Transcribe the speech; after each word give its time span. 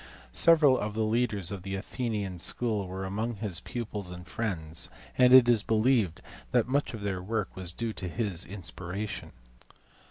Several 0.33 0.79
of 0.79 0.95
the 0.95 1.03
leaders 1.03 1.51
of 1.51 1.61
the 1.61 1.75
Athenian 1.75 2.39
school 2.39 2.87
were 2.87 3.05
among 3.05 3.35
his 3.35 3.59
pupils 3.59 4.09
and 4.09 4.25
friends, 4.25 4.89
and 5.15 5.31
it 5.31 5.47
is 5.47 5.61
believed 5.61 6.23
that 6.51 6.67
much 6.67 6.95
of 6.95 7.01
their 7.01 7.21
work 7.21 7.55
was 7.55 7.71
due 7.71 7.93
to 7.93 8.07
his 8.09 8.43
inspiration. 8.43 9.31